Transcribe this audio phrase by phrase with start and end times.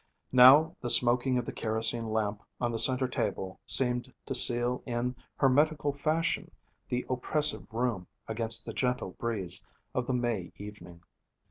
[0.31, 5.15] Now the smoking of the kerosene lamp on the centre table seemed to seal in
[5.37, 6.49] hermetical fashion
[6.89, 11.03] the oppressive room against the gentle breeze of the May evening.